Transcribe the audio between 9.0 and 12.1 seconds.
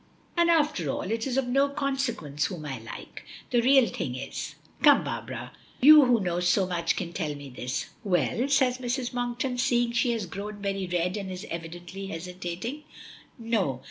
Monkton, seeing she has grown very red, and is evidently